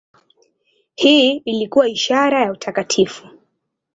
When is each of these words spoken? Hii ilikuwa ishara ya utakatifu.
Hii 0.95 1.35
ilikuwa 1.37 1.89
ishara 1.89 2.41
ya 2.45 2.51
utakatifu. 2.51 3.27